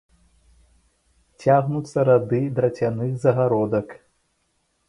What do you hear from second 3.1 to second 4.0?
загародак.